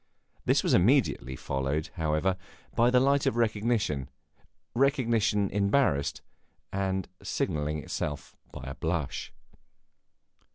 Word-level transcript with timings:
This 0.45 0.63
was 0.63 0.73
immediately 0.73 1.35
followed, 1.35 1.91
however, 1.93 2.35
by 2.73 2.89
the 2.89 2.99
light 2.99 3.27
of 3.27 3.35
recognition 3.35 4.09
recognition 4.73 5.47
embarrassed, 5.51 6.23
and 6.73 7.07
signalling 7.21 7.77
itself 7.77 8.35
by 8.51 8.63
a 8.63 8.73
blush. 8.73 9.31